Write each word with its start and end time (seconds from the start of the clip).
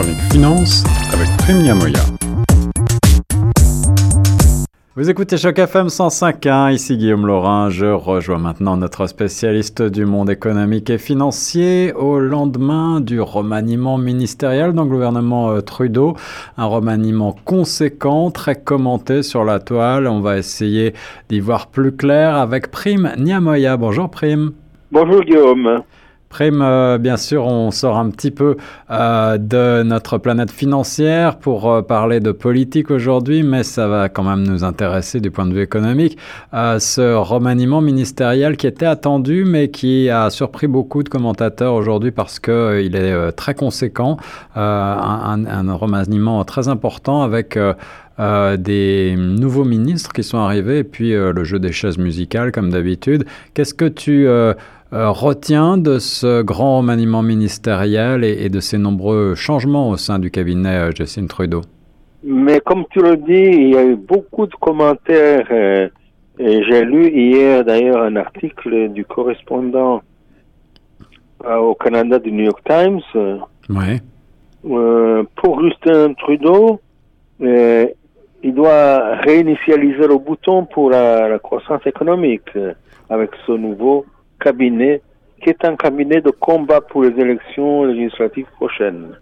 chronique 0.00 0.32
finance 0.32 0.84
avec 1.12 1.28
Prime 1.38 1.62
Yamoya. 1.62 2.00
Vous 4.96 5.10
écoutez 5.10 5.36
Choc 5.36 5.58
FM 5.58 5.88
105.1, 5.88 6.72
ici 6.72 6.96
Guillaume 6.96 7.26
Laurin. 7.26 7.68
Je 7.68 7.84
rejoins 7.84 8.38
maintenant 8.38 8.78
notre 8.78 9.06
spécialiste 9.06 9.82
du 9.82 10.06
monde 10.06 10.30
économique 10.30 10.88
et 10.88 10.96
financier 10.96 11.92
au 11.92 12.18
lendemain 12.18 13.00
du 13.00 13.20
remaniement 13.20 13.98
ministériel 13.98 14.72
dans 14.72 14.84
le 14.84 14.90
gouvernement 14.90 15.50
euh, 15.50 15.60
Trudeau. 15.60 16.16
Un 16.56 16.64
remaniement 16.64 17.36
conséquent, 17.44 18.30
très 18.30 18.54
commenté 18.54 19.22
sur 19.22 19.44
la 19.44 19.58
toile. 19.58 20.06
On 20.06 20.20
va 20.20 20.38
essayer 20.38 20.94
d'y 21.28 21.40
voir 21.40 21.66
plus 21.66 21.94
clair 21.94 22.36
avec 22.36 22.70
Prime 22.70 23.12
Niamoya. 23.18 23.76
Bonjour 23.76 24.10
Prime. 24.10 24.52
Bonjour 24.90 25.20
Guillaume. 25.20 25.82
Prime, 26.30 26.62
euh, 26.62 26.96
bien 26.96 27.16
sûr, 27.16 27.44
on 27.44 27.72
sort 27.72 27.98
un 27.98 28.08
petit 28.08 28.30
peu 28.30 28.56
euh, 28.92 29.36
de 29.36 29.82
notre 29.82 30.16
planète 30.16 30.52
financière 30.52 31.38
pour 31.38 31.68
euh, 31.68 31.82
parler 31.82 32.20
de 32.20 32.30
politique 32.30 32.92
aujourd'hui, 32.92 33.42
mais 33.42 33.64
ça 33.64 33.88
va 33.88 34.08
quand 34.08 34.22
même 34.22 34.46
nous 34.46 34.62
intéresser 34.62 35.18
du 35.20 35.32
point 35.32 35.44
de 35.44 35.52
vue 35.52 35.62
économique. 35.62 36.16
ce 36.52 37.16
remaniement 37.16 37.80
ministériel 37.80 38.56
qui 38.56 38.68
était 38.68 38.86
attendu, 38.86 39.44
mais 39.44 39.70
qui 39.70 40.08
a 40.08 40.30
surpris 40.30 40.68
beaucoup 40.68 41.02
de 41.02 41.08
commentateurs 41.08 41.74
aujourd'hui 41.74 42.12
parce 42.12 42.38
qu'il 42.38 42.94
est 42.94 43.32
très 43.32 43.54
conséquent, 43.54 44.16
un, 44.54 45.74
remaniement 45.74 46.44
très 46.44 46.68
important 46.68 47.22
avec 47.22 47.58
des 48.18 49.14
nouveaux 49.18 49.64
ministres 49.64 50.12
qui 50.12 50.22
sont 50.22 50.38
arrivés 50.38 50.78
et 50.78 50.84
puis 50.84 51.12
le 51.12 51.44
jeu 51.44 51.58
des 51.58 51.72
chaises 51.72 51.98
musicales 51.98 52.52
comme 52.52 52.70
d'habitude. 52.70 53.24
Qu'est-ce 53.54 53.74
que 53.74 53.86
tu 53.86 54.28
retient 54.92 55.78
de 55.78 55.98
ce 55.98 56.42
grand 56.42 56.78
remaniement 56.78 57.22
ministériel 57.22 58.24
et, 58.24 58.48
de 58.48 58.60
ces 58.60 58.78
nombreux 58.78 59.34
changements 59.34 59.90
au 59.90 59.96
sein 59.96 60.18
du 60.18 60.30
cabinet 60.30 60.76
euh, 60.76 60.90
Justin 60.90 61.26
Trudeau 61.26 61.62
Mais 62.24 62.60
comme 62.60 62.84
tu 62.90 63.00
le 63.00 63.16
dis, 63.16 63.32
il 63.32 63.70
y 63.70 63.76
a 63.76 63.84
eu 63.84 63.96
beaucoup 63.96 64.46
de 64.46 64.54
commentaires. 64.56 65.46
Euh, 65.50 65.88
j'ai 66.38 66.84
lu 66.84 67.08
hier 67.08 67.64
d'ailleurs 67.64 68.02
un 68.02 68.16
article 68.16 68.88
du 68.88 69.04
correspondant 69.04 70.02
au 71.44 71.74
Canada 71.74 72.18
du 72.18 72.32
New 72.32 72.44
York 72.44 72.62
Times. 72.66 73.00
Ouais. 73.68 74.00
pour 74.62 75.62
Justin 75.62 76.14
Trudeau, 76.14 76.80
il 77.40 78.54
doit 78.54 79.16
réinitialiser 79.16 80.06
le 80.06 80.18
bouton 80.18 80.64
pour 80.64 80.90
la, 80.90 81.28
la 81.28 81.38
croissance 81.38 81.86
économique 81.86 82.50
avec 83.10 83.30
ce 83.46 83.52
nouveau 83.52 84.06
cabinet 84.40 85.02
qui 85.42 85.50
est 85.50 85.64
un 85.64 85.76
cabinet 85.76 86.20
de 86.20 86.30
combat 86.30 86.80
pour 86.80 87.02
les 87.02 87.18
élections 87.18 87.84
législatives 87.84 88.46
prochaines. 88.56 89.16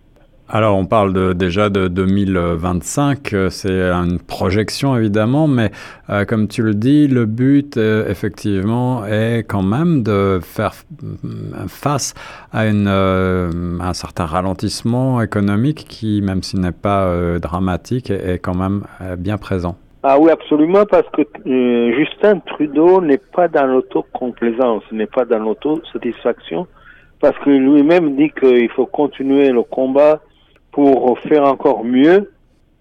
Alors 0.51 0.79
on 0.79 0.87
parle 0.87 1.13
de, 1.13 1.35
déjà 1.35 1.69
de 1.69 1.89
2025, 1.89 3.35
euh, 3.35 3.51
c'est 3.51 3.83
une 3.83 4.19
projection 4.19 4.97
évidemment, 4.97 5.47
mais 5.47 5.71
euh, 6.09 6.25
comme 6.25 6.49
tu 6.49 6.63
le 6.63 6.73
dis, 6.73 7.07
le 7.07 7.27
but 7.27 7.77
euh, 7.77 8.09
effectivement 8.09 9.05
est 9.05 9.45
quand 9.47 9.63
même 9.63 10.03
de 10.03 10.41
faire 10.43 10.73
face 11.67 12.15
à, 12.51 12.63
un 12.63 13.93
certain 13.93 14.25
ralentissement 14.25 15.21
économique 15.21 15.85
qui, 15.87 16.23
même 16.23 16.43
s'il 16.43 16.61
n'est 16.61 16.73
pas 16.73 17.39
dramatique, 17.39 18.11
est 18.11 18.39
quand 18.39 18.55
même 18.55 18.85
bien 19.19 19.37
présent. 19.37 19.77
Ah 20.03 20.19
oui, 20.19 20.31
absolument, 20.31 20.85
parce 20.87 21.09
que 21.11 21.23
euh, 21.47 21.93
Justin 21.93 22.39
Trudeau 22.41 23.01
n'est 23.01 23.19
pas 23.19 23.49
dans 23.49 23.67
l'autocomplaisance, 23.67 24.85
n'est 24.93 25.07
pas 25.07 25.25
dans 25.25 25.41
l'autosatisfaction, 25.41 26.67
parce 27.21 27.37
que 27.39 27.51
lui-même 27.51 28.15
dit 28.15 28.31
qu'il 28.31 28.69
faut 28.71 28.87
continuer 28.87 29.51
le 29.51 29.63
combat 29.63 30.21
pour 30.71 31.19
faire 31.21 31.45
encore 31.45 31.85
mieux 31.85 32.31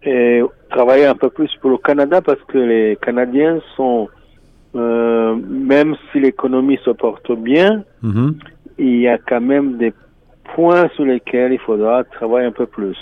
et 0.03 0.43
travailler 0.69 1.05
un 1.05 1.15
peu 1.15 1.29
plus 1.29 1.49
pour 1.59 1.71
le 1.71 1.77
Canada, 1.77 2.21
parce 2.21 2.41
que 2.47 2.59
les 2.59 2.97
Canadiens 3.01 3.59
sont, 3.75 4.09
euh, 4.75 5.35
même 5.35 5.95
si 6.11 6.19
l'économie 6.19 6.79
se 6.85 6.91
porte 6.91 7.31
bien, 7.31 7.83
mm-hmm. 8.03 8.33
il 8.77 8.99
y 8.99 9.07
a 9.07 9.17
quand 9.17 9.41
même 9.41 9.77
des 9.77 9.91
points 10.53 10.87
sur 10.95 11.05
lesquels 11.05 11.53
il 11.53 11.59
faudra 11.59 12.03
travailler 12.03 12.47
un 12.47 12.51
peu 12.51 12.67
plus. 12.67 12.97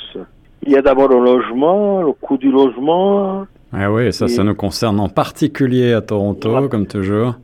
Il 0.64 0.72
y 0.72 0.78
a 0.78 0.82
d'abord 0.82 1.10
le 1.10 1.20
logement, 1.20 2.02
le 2.02 2.14
coût 2.14 2.38
du 2.38 2.50
logement, 2.50 3.46
ah 3.78 3.92
oui, 3.92 4.14
ça, 4.14 4.28
ça 4.28 4.44
nous 4.44 4.56
concerne 4.56 5.00
en 5.00 5.10
particulier 5.10 5.94
à 5.94 6.02
Toronto, 6.02 6.70
comme 6.70 6.88
toujours. 6.88 7.36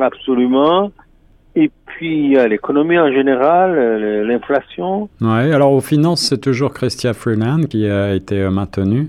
Absolument. 0.00 0.90
Et 1.54 1.70
puis, 1.86 2.34
l'économie 2.48 2.98
en 2.98 3.10
général, 3.10 3.74
l'inflation. 4.24 5.08
Oui, 5.20 5.52
alors 5.52 5.72
aux 5.72 5.80
finances, 5.80 6.22
c'est 6.28 6.40
toujours 6.40 6.72
Christian 6.74 7.14
Freeland 7.14 7.62
qui 7.62 7.88
a 7.88 8.14
été 8.14 8.40
euh, 8.40 8.50
maintenu. 8.50 9.08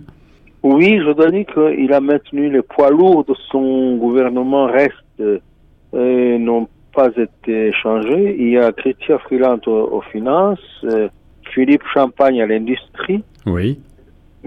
Oui, 0.63 0.99
je 1.05 1.11
dois 1.11 1.31
dire 1.31 1.45
qu'il 1.45 1.93
a 1.93 1.99
maintenu 1.99 2.49
les 2.49 2.61
poids 2.61 2.89
lourds 2.89 3.23
de 3.25 3.33
son 3.51 3.95
gouvernement 3.97 4.65
restent 4.65 4.93
et 5.19 5.41
euh, 5.93 6.37
n'ont 6.37 6.67
pas 6.93 7.09
été 7.15 7.71
changés. 7.73 8.35
Il 8.39 8.49
y 8.49 8.57
a 8.57 8.71
Christian 8.71 9.19
Freeland 9.19 9.59
aux, 9.67 10.01
finances, 10.11 10.59
euh, 10.83 11.07
Philippe 11.53 11.83
Champagne 11.93 12.41
à 12.41 12.47
l'industrie. 12.47 13.23
Oui. 13.45 13.79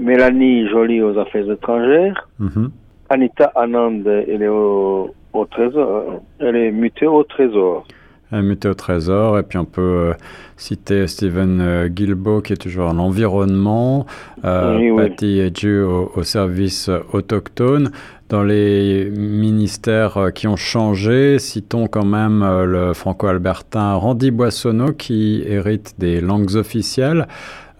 Mélanie 0.01 0.69
Joly 0.69 1.03
aux 1.03 1.19
affaires 1.19 1.51
étrangères. 1.51 2.29
Mhm. 2.39 2.71
Anita 3.11 3.53
Anand, 3.57 4.03
elle 4.07 4.43
est 4.43 4.49
au, 4.49 5.13
trésor. 5.51 6.23
Elle 6.39 6.57
est 6.57 6.71
mutée 6.71 7.07
au 7.07 7.25
trésor. 7.25 7.85
Elle 8.31 8.39
est 8.39 8.43
mutée 8.43 8.69
au 8.69 8.75
trésor. 8.75 9.39
Et 9.39 9.43
puis 9.43 9.59
on 9.59 9.65
peut 9.65 9.81
euh, 9.81 10.13
citer 10.57 11.09
Stephen 11.09 11.61
euh, 11.61 11.89
Guilbeault 11.89 12.41
qui 12.41 12.53
est 12.53 12.57
toujours 12.57 12.89
en 12.89 12.99
environnement. 12.99 14.07
Euh, 14.45 14.97
Patty 14.97 15.41
Edju 15.41 15.83
au, 15.83 16.13
au, 16.15 16.23
service 16.23 16.89
autochtone. 17.13 17.91
Dans 18.29 18.45
les 18.45 19.11
ministères 19.11 20.31
qui 20.33 20.47
ont 20.47 20.55
changé, 20.55 21.41
citons 21.41 21.89
quand 21.89 22.05
même 22.05 22.45
le 22.65 22.95
franco-albertain 22.95 23.95
Randy 23.95 24.31
Boissonneau 24.31 24.93
qui 24.93 25.43
hérite 25.45 25.97
des 25.99 26.21
langues 26.21 26.55
officielles. 26.55 27.27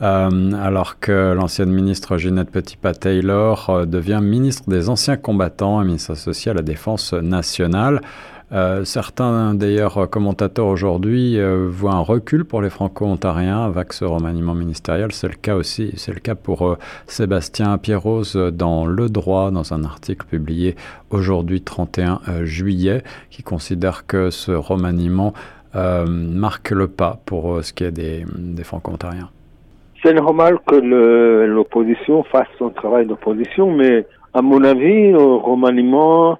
Euh, 0.03 0.53
alors 0.53 0.99
que 0.99 1.35
l'ancienne 1.35 1.71
ministre 1.71 2.17
Ginette 2.17 2.51
Petitpas-Taylor 2.51 3.69
euh, 3.69 3.85
devient 3.85 4.21
ministre 4.23 4.71
des 4.71 4.89
anciens 4.89 5.19
combattants 5.19 5.83
et 5.83 5.85
ministre 5.85 6.13
associé 6.13 6.53
à 6.53 6.55
la 6.55 6.63
défense 6.63 7.13
nationale. 7.13 8.01
Euh, 8.53 8.85
certains 8.85 9.55
d'ailleurs 9.55 10.09
commentateurs 10.09 10.67
aujourd'hui 10.67 11.39
voient 11.69 11.93
un 11.93 12.01
recul 12.01 12.45
pour 12.45 12.63
les 12.63 12.71
franco-ontariens 12.71 13.63
avec 13.63 13.93
ce 13.93 14.05
remaniement 14.05 14.55
ministériel. 14.55 15.13
C'est 15.13 15.29
le 15.29 15.35
cas 15.35 15.55
aussi, 15.55 15.93
c'est 15.97 16.13
le 16.13 16.19
cas 16.19 16.35
pour 16.35 16.77
Sébastien 17.07 17.79
Pierrose 17.79 18.35
dans 18.35 18.87
Le 18.87 19.09
Droit, 19.09 19.51
dans 19.53 19.73
un 19.73 19.85
article 19.85 20.27
publié 20.27 20.75
aujourd'hui 21.11 21.61
31 21.61 22.21
juillet, 22.43 23.05
qui 23.29 23.45
considère 23.45 24.07
que 24.07 24.31
ce 24.31 24.51
remaniement 24.51 25.33
marque 25.75 26.71
le 26.73 26.89
pas 26.89 27.21
pour 27.27 27.63
ce 27.63 27.73
qui 27.73 27.85
est 27.85 27.93
des, 27.93 28.25
des 28.37 28.65
franco-ontariens 28.65 29.31
c'est 30.03 30.15
normal 30.15 30.59
que 30.67 30.77
l'opposition 31.47 32.23
fasse 32.25 32.49
son 32.59 32.71
travail 32.71 33.07
d'opposition, 33.07 33.71
mais 33.71 34.07
à 34.33 34.43
mon 34.43 34.63
avis, 34.65 35.13
le 35.13 35.19
remaniement 35.19 36.39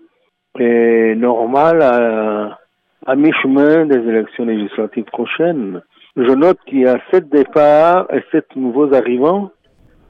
est 0.59 1.15
normal 1.17 1.83
à, 1.83 3.17
mi-chemin 3.17 3.87
des 3.87 3.99
élections 4.09 4.45
législatives 4.45 5.05
prochaines. 5.05 5.83
Je 6.17 6.33
note 6.33 6.59
qu'il 6.67 6.81
y 6.81 6.87
a 6.87 6.99
sept 7.11 7.29
départs 7.29 8.07
et 8.13 8.23
sept 8.31 8.47
nouveaux 8.57 8.95
arrivants, 8.95 9.51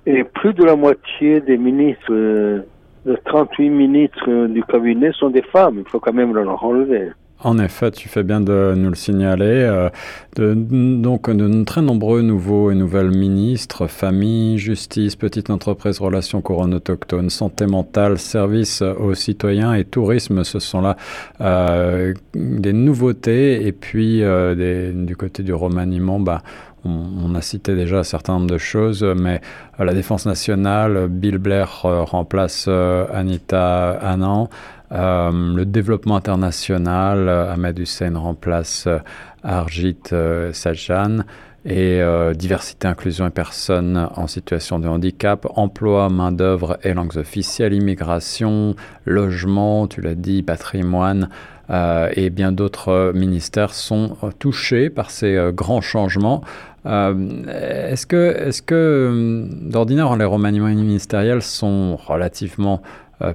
et 0.06 0.24
plus 0.24 0.54
de 0.54 0.64
la 0.64 0.76
moitié 0.76 1.40
des 1.40 1.58
ministres, 1.58 2.12
euh, 2.12 2.62
de 3.04 3.16
38 3.24 3.70
ministres 3.70 4.46
du 4.46 4.62
cabinet 4.64 5.12
sont 5.12 5.30
des 5.30 5.42
femmes. 5.42 5.78
Il 5.78 5.88
faut 5.88 6.00
quand 6.00 6.12
même 6.12 6.34
le 6.34 6.48
relever. 6.50 7.10
En 7.42 7.58
effet, 7.58 7.90
tu 7.90 8.08
fais 8.10 8.22
bien 8.22 8.42
de 8.42 8.74
nous 8.76 8.90
le 8.90 8.94
signaler. 8.94 9.46
Euh, 9.46 9.88
donc, 10.36 11.30
de 11.30 11.64
très 11.64 11.80
nombreux 11.80 12.20
nouveaux 12.20 12.70
et 12.70 12.74
nouvelles 12.74 13.10
ministres, 13.10 13.86
famille, 13.86 14.58
justice, 14.58 15.16
petite 15.16 15.48
entreprise, 15.48 16.00
relations 16.00 16.42
couronne 16.42 16.74
autochtones, 16.74 17.30
santé 17.30 17.66
mentale, 17.66 18.18
services 18.18 18.82
aux 18.82 19.14
citoyens 19.14 19.72
et 19.72 19.84
tourisme, 19.84 20.44
ce 20.44 20.58
sont 20.58 20.82
là 20.82 20.98
euh, 21.40 22.12
des 22.34 22.74
nouveautés. 22.74 23.66
Et 23.66 23.72
puis, 23.72 24.22
euh, 24.22 24.92
du 24.92 25.16
côté 25.16 25.42
du 25.42 25.54
remaniement, 25.54 26.20
bah, 26.20 26.42
on, 26.84 27.34
a 27.34 27.40
cité 27.40 27.74
déjà 27.74 27.98
un 28.00 28.04
certain 28.04 28.34
nombre 28.34 28.50
de 28.50 28.58
choses, 28.58 29.02
mais 29.02 29.40
la 29.78 29.92
Défense 29.92 30.24
nationale, 30.24 31.08
Bill 31.08 31.36
Blair 31.36 31.82
remplace 31.82 32.68
Anita 32.68 33.90
Anand. 33.90 34.48
Euh, 34.92 35.54
le 35.54 35.64
développement 35.64 36.16
international, 36.16 37.28
euh, 37.28 37.52
Ahmed 37.52 37.78
Hussein 37.78 38.18
remplace 38.18 38.86
euh, 38.88 38.98
Arjit 39.44 40.12
Sajjan 40.52 41.18
et 41.66 42.00
diversité, 42.34 42.88
inclusion 42.88 43.26
et 43.26 43.30
personnes 43.30 44.08
en 44.16 44.26
situation 44.26 44.78
de 44.78 44.88
handicap, 44.88 45.46
emploi, 45.56 46.08
main-d'œuvre 46.08 46.78
et 46.82 46.94
langues 46.94 47.18
officielles, 47.18 47.74
immigration, 47.74 48.76
logement, 49.04 49.86
tu 49.86 50.00
l'as 50.00 50.14
dit, 50.14 50.42
patrimoine, 50.42 51.28
et 51.70 52.30
bien 52.30 52.52
d'autres 52.52 53.12
ministères 53.14 53.74
sont 53.74 54.16
touchés 54.38 54.88
par 54.88 55.10
ces 55.10 55.50
grands 55.52 55.82
changements. 55.82 56.42
est-ce 56.86 58.06
que, 58.06 58.36
est-ce 58.38 58.62
que 58.62 59.46
d'ordinaire, 59.60 60.16
les 60.16 60.24
remaniements 60.24 60.68
ministériels 60.68 61.42
sont 61.42 61.96
relativement 61.96 62.80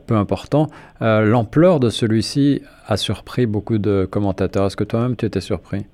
peu 0.08 0.16
importants 0.16 0.68
L'ampleur 1.02 1.80
de 1.80 1.90
celui-ci 1.90 2.62
a 2.88 2.98
surpris 2.98 3.46
beaucoup 3.46 3.78
de 3.78 4.06
commentateurs. 4.06 4.66
Est-ce 4.66 4.78
que 4.78 4.84
toi-même 4.84 5.16
tu 5.16 5.26
étais 5.26 5.42
surpris? 5.42 5.86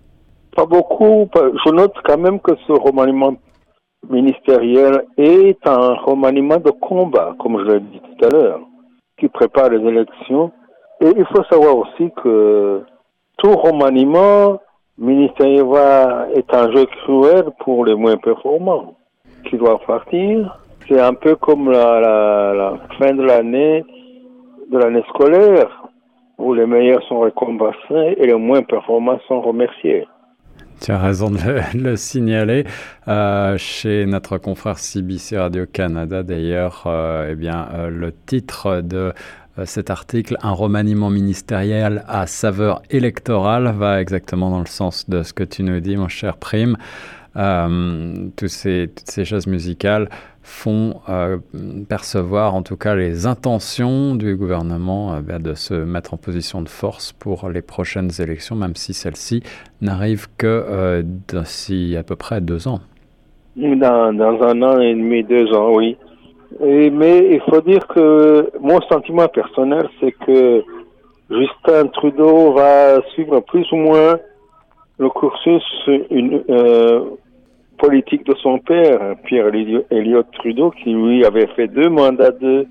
Pas 0.55 0.65
beaucoup. 0.65 1.29
Je 1.33 1.71
note 1.71 1.93
quand 2.03 2.17
même 2.17 2.39
que 2.39 2.51
ce 2.67 2.73
remaniement 2.73 3.35
ministériel 4.09 5.05
est 5.17 5.65
un 5.65 5.93
remaniement 5.93 6.57
de 6.57 6.71
combat, 6.71 7.35
comme 7.39 7.59
je 7.59 7.73
l'ai 7.73 7.79
dit 7.79 8.01
tout 8.01 8.25
à 8.25 8.29
l'heure, 8.29 8.59
qui 9.19 9.27
prépare 9.29 9.69
les 9.69 9.87
élections. 9.87 10.51
Et 11.01 11.11
il 11.17 11.25
faut 11.25 11.43
savoir 11.45 11.77
aussi 11.77 12.11
que 12.23 12.83
tout 13.37 13.51
remaniement 13.51 14.59
ministériel 14.97 15.65
est 16.35 16.53
un 16.53 16.71
jeu 16.71 16.85
cruel 17.03 17.45
pour 17.59 17.85
les 17.85 17.95
moins 17.95 18.17
performants 18.17 18.95
qui 19.49 19.57
doivent 19.57 19.85
partir. 19.87 20.60
C'est 20.87 20.99
un 20.99 21.13
peu 21.13 21.35
comme 21.35 21.71
la, 21.71 22.73
fin 22.97 23.13
de 23.13 23.23
l'année, 23.23 23.83
de 24.71 24.77
l'année 24.77 25.03
scolaire, 25.09 25.89
où 26.37 26.53
les 26.53 26.65
meilleurs 26.65 27.03
sont 27.03 27.19
récompensés 27.21 28.15
et 28.17 28.27
les 28.27 28.33
moins 28.33 28.63
performants 28.63 29.19
sont 29.27 29.41
remerciés. 29.41 30.07
Tu 30.81 30.91
as 30.91 30.97
raison 30.97 31.29
de 31.29 31.37
le, 31.77 31.95
signaler. 31.95 32.65
Euh, 33.07 33.55
chez 33.57 34.05
notre 34.07 34.39
confrère 34.39 34.79
CBC 34.79 35.37
Radio-Canada, 35.37 36.23
d'ailleurs, 36.23 36.83
euh, 36.87 37.29
eh 37.31 37.35
bien, 37.35 37.67
euh, 37.73 37.89
le 37.89 38.11
titre 38.25 38.81
de 38.81 39.13
cet 39.65 39.91
article, 39.91 40.37
Un 40.41 40.53
remaniement 40.53 41.09
ministériel 41.09 42.03
à 42.07 42.25
saveur 42.25 42.81
électorale, 42.89 43.71
va 43.77 44.01
exactement 44.01 44.49
dans 44.49 44.61
le 44.61 44.65
sens 44.65 45.07
de 45.09 45.21
ce 45.23 45.33
que 45.33 45.43
tu 45.43 45.61
nous 45.61 45.79
dis, 45.81 45.97
mon 45.97 46.07
cher 46.07 46.37
Prime. 46.37 46.77
toutes 47.35 48.49
ces 48.49 49.25
choses 49.25 49.45
musicales 49.45 50.09
font 50.43 51.01
euh, 51.07 51.37
percevoir 51.87 52.55
en 52.55 52.63
tout 52.63 52.77
cas 52.77 52.95
les 52.95 53.27
intentions 53.27 54.15
du 54.15 54.35
gouvernement 54.35 55.13
euh, 55.13 55.21
ben, 55.21 55.41
de 55.41 55.53
se 55.53 55.73
mettre 55.73 56.13
en 56.13 56.17
position 56.17 56.61
de 56.61 56.69
force 56.69 57.11
pour 57.13 57.49
les 57.49 57.61
prochaines 57.61 58.09
élections, 58.19 58.55
même 58.55 58.75
si 58.75 58.93
celles-ci 58.93 59.43
n'arrivent 59.81 60.27
que 60.37 60.47
euh, 60.47 61.03
d'ici 61.05 61.95
à 61.97 62.03
peu 62.03 62.15
près 62.15 62.41
deux 62.41 62.67
ans. 62.67 62.79
Dans, 63.55 64.39
un 64.43 64.61
an 64.61 64.79
et 64.79 64.93
demi, 64.93 65.23
deux 65.23 65.53
ans, 65.53 65.73
oui. 65.75 65.97
mais 66.61 67.33
il 67.33 67.41
faut 67.49 67.61
dire 67.61 67.85
que 67.87 68.49
mon 68.61 68.79
sentiment 68.83 69.27
personnel, 69.27 69.89
c'est 69.99 70.13
que 70.13 70.63
Justin 71.29 71.87
Trudeau 71.87 72.53
va 72.53 73.01
suivre 73.13 73.41
plus 73.41 73.69
ou 73.73 73.75
moins 73.75 74.17
le 74.97 75.09
cursus 75.09 75.63
politique 77.81 78.25
de 78.27 78.35
son 78.35 78.59
père, 78.59 79.15
Pierre 79.25 79.47
Elliott 79.89 80.27
Trudeau, 80.33 80.69
qui 80.71 80.93
lui 80.93 81.25
avait 81.25 81.47
fait 81.47 81.67
deux 81.67 81.89
mandats 81.89 82.31
de, 82.31 82.67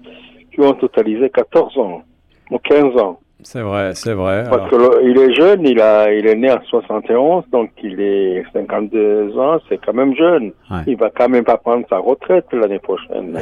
qui 0.53 0.61
ont 0.61 0.73
totalisé 0.75 1.29
14 1.31 1.77
ans, 1.79 2.03
ou 2.51 2.59
15 2.59 2.97
ans. 2.97 3.19
C'est 3.43 3.63
vrai, 3.63 3.95
c'est 3.95 4.13
vrai. 4.13 4.45
Parce 4.49 4.71
qu'il 4.71 5.19
est 5.19 5.35
jeune, 5.35 5.67
il, 5.67 5.81
a, 5.81 6.13
il 6.13 6.27
est 6.27 6.37
né 6.37 6.53
en 6.53 6.61
71, 6.63 7.45
donc 7.51 7.71
il 7.83 8.01
est 8.01 8.45
52 8.53 9.37
ans, 9.39 9.59
c'est 9.69 9.79
quand 9.85 9.95
même 9.95 10.15
jeune. 10.15 10.53
Il 10.87 10.97
va 10.97 11.11
quand 11.11 11.29
même 11.29 11.45
pas 11.45 11.57
prendre 11.57 11.85
sa 11.89 11.99
retraite 11.99 12.47
l'année 12.53 12.79
prochaine. 12.79 13.39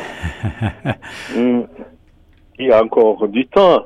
Hmm. 1.37 1.63
Il 2.61 2.73
a 2.73 2.83
encore 2.83 3.29
du 3.29 3.47
temps. 3.47 3.85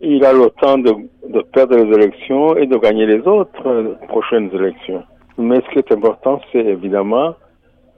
Il 0.00 0.24
a 0.24 0.32
le 0.32 0.50
temps 0.60 0.78
de, 0.78 0.92
de 1.28 1.40
perdre 1.52 1.76
les 1.76 1.92
élections 1.96 2.56
et 2.56 2.66
de 2.66 2.76
gagner 2.76 3.06
les 3.06 3.26
autres 3.26 3.66
euh, 3.66 3.94
prochaines 4.06 4.48
élections. 4.54 5.02
Mais 5.38 5.60
ce 5.60 5.70
qui 5.72 5.78
est 5.78 5.92
important, 5.92 6.40
c'est 6.52 6.64
évidemment 6.64 7.34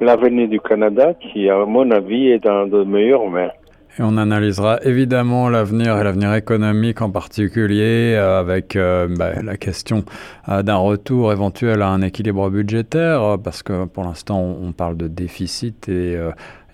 l'avenir 0.00 0.48
du 0.48 0.60
Canada 0.60 1.14
qui, 1.14 1.48
à 1.48 1.64
mon 1.64 1.90
avis, 1.90 2.28
est 2.28 2.44
dans 2.44 2.66
de 2.66 2.84
meilleures 2.84 3.28
mains. 3.28 3.50
Et 3.98 4.02
on 4.02 4.16
analysera 4.18 4.78
évidemment 4.84 5.48
l'avenir 5.48 5.98
et 5.98 6.04
l'avenir 6.04 6.32
économique 6.34 7.02
en 7.02 7.10
particulier 7.10 8.14
euh, 8.14 8.38
avec 8.38 8.76
euh, 8.76 9.08
bah, 9.10 9.42
la 9.42 9.56
question 9.56 10.04
euh, 10.48 10.62
d'un 10.62 10.76
retour 10.76 11.32
éventuel 11.32 11.82
à 11.82 11.88
un 11.88 12.00
équilibre 12.00 12.50
budgétaire 12.50 13.36
parce 13.42 13.64
que 13.64 13.86
pour 13.86 14.04
l'instant 14.04 14.38
on, 14.40 14.70
parle 14.70 14.96
de 14.96 15.08
déficit 15.08 15.88
et 15.88 16.16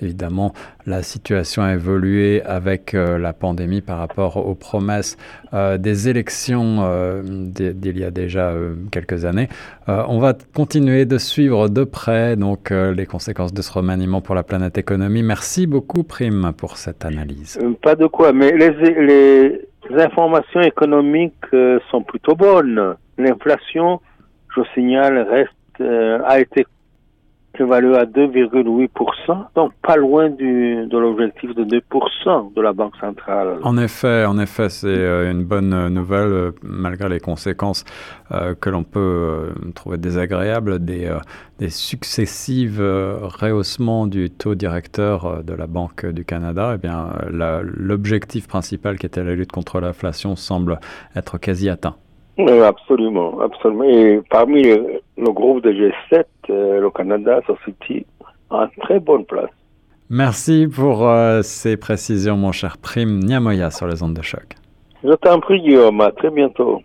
Évidemment, 0.03 0.53
la 0.87 1.03
situation 1.03 1.63
a 1.63 1.73
évolué 1.73 2.43
avec 2.43 2.95
euh, 2.95 3.19
la 3.19 3.33
pandémie 3.33 3.81
par 3.81 3.99
rapport 3.99 4.37
aux 4.37 4.55
promesses 4.55 5.17
euh, 5.55 5.79
des 5.79 6.09
élections 6.09 6.79
euh, 6.81 7.23
d'il 7.25 7.99
y 7.99 8.05
a 8.05 8.11
déjà 8.11 8.53
quelques 8.91 9.25
années. 9.25 9.49
on 9.87 10.19
va 10.19 10.35
continuer 10.55 11.05
de 11.05 11.19
suivre 11.19 11.69
de 11.69 11.85
près 11.85 12.37
donc 12.37 12.71
les 12.71 13.07
conséquences 13.07 13.53
de 13.53 13.63
ce 13.63 13.73
remaniement 13.73 14.21
pour 14.21 14.35
la 14.35 14.43
planète 14.43 14.79
économie. 14.79 15.23
Merci 15.23 15.67
beaucoup, 15.67 16.03
Prime, 16.03 16.53
pour 16.57 16.77
cette 16.77 17.05
analyse. 17.05 17.59
Pas 17.83 17.95
de 17.95 18.07
quoi, 18.07 18.33
mais 18.33 18.53
les, 18.53 18.71
les 19.91 20.03
informations 20.03 20.61
économiques 20.61 21.47
sont 21.91 22.03
plutôt 22.03 22.35
bonnes. 22.35 22.97
L'inflation, 23.19 24.01
je 24.55 24.63
signale, 24.75 25.27
reste 25.31 25.53
a 26.25 26.41
été 26.41 26.67
évalué 27.61 27.97
à 27.97 28.05
2,8%, 28.05 29.47
donc 29.55 29.73
pas 29.83 29.97
loin 29.97 30.31
de 30.31 30.99
l'objectif 30.99 31.55
de 31.55 31.65
2% 31.65 32.55
de 32.55 32.61
la 32.63 32.73
Banque 32.73 32.97
centrale. 33.01 33.59
En 33.63 33.77
effet, 33.79 34.25
en 34.25 34.39
effet, 34.39 34.69
c'est 34.69 34.87
euh, 34.89 35.31
une 35.31 35.45
bonne 35.45 35.89
nouvelle 35.89 36.33
euh, 36.33 36.53
malgré 36.63 37.09
les 37.09 37.21
conséquences 37.21 37.85
euh, 38.33 38.55
que 38.55 38.71
l'on 38.71 38.85
peut 38.85 39.53
trouver 39.75 39.99
désagréables 39.99 40.85
des, 40.85 41.15
des 41.59 41.71
successives 41.71 42.81
rehaussements 42.81 44.07
du 44.07 44.31
taux 44.31 44.55
directeur 44.55 45.43
de 45.45 45.55
la 45.55 45.67
Banque 45.67 46.07
du 46.07 46.25
Canada. 46.25 46.73
Eh 46.75 46.79
bien, 46.79 47.11
l'objectif 47.63 48.49
principal 48.49 48.99
qui 48.99 49.07
était 49.07 49.25
la 49.25 49.35
lutte 49.35 49.53
contre 49.53 49.81
l'inflation 49.81 50.37
semble 50.37 50.79
être 51.15 51.39
quasi 51.39 51.69
atteint. 51.69 51.97
Oui, 52.39 52.61
absolument, 52.61 53.41
absolument. 53.41 53.85
Et 53.85 54.21
parmi 54.31 54.63
le, 54.63 55.01
groupe 55.33 55.63
de 55.63 55.73
G7, 55.73 56.25
euh, 56.51 56.81
le 56.81 56.91
Canada 56.91 57.41
se 57.47 57.53
situe 57.65 58.05
en 58.51 58.67
très 58.83 59.01
bonne 59.01 59.25
place. 59.25 59.51
Merci 60.11 60.69
pour 60.73 61.09
euh, 61.09 61.43
ces 61.43 61.77
précisions, 61.77 62.37
mon 62.37 62.53
cher 62.53 62.77
Prime 62.79 63.19
Niamoya, 63.21 63.71
sur 63.71 63.87
les 63.87 64.03
ondes 64.03 64.15
de 64.15 64.23
choc. 64.23 64.55
Je 65.03 65.13
t'en 65.15 65.41
prie, 65.41 65.61
Guillaume. 65.61 66.01
À 66.01 66.13
très 66.13 66.31
bientôt. 66.31 66.83